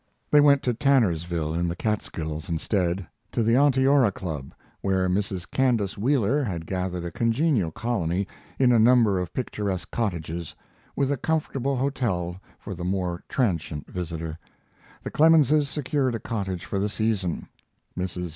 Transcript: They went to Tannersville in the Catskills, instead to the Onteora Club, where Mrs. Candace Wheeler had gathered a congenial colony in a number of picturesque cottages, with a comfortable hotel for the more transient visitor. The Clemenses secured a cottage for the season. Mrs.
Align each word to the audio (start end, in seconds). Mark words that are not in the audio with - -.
They 0.31 0.41
went 0.41 0.63
to 0.63 0.73
Tannersville 0.73 1.53
in 1.53 1.67
the 1.67 1.75
Catskills, 1.75 2.49
instead 2.49 3.05
to 3.31 3.43
the 3.43 3.53
Onteora 3.53 4.11
Club, 4.11 4.51
where 4.81 5.07
Mrs. 5.07 5.47
Candace 5.51 5.95
Wheeler 5.95 6.43
had 6.43 6.65
gathered 6.65 7.05
a 7.05 7.11
congenial 7.11 7.69
colony 7.71 8.27
in 8.57 8.71
a 8.71 8.79
number 8.79 9.19
of 9.19 9.31
picturesque 9.31 9.91
cottages, 9.91 10.55
with 10.95 11.11
a 11.11 11.17
comfortable 11.17 11.77
hotel 11.77 12.41
for 12.57 12.73
the 12.73 12.83
more 12.83 13.23
transient 13.29 13.91
visitor. 13.91 14.39
The 15.03 15.11
Clemenses 15.11 15.69
secured 15.69 16.15
a 16.15 16.19
cottage 16.19 16.65
for 16.65 16.79
the 16.79 16.89
season. 16.89 17.47
Mrs. 17.95 18.29